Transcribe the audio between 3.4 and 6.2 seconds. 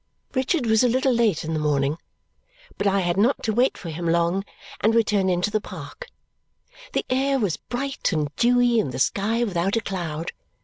to wait for him long, and we turned into the park.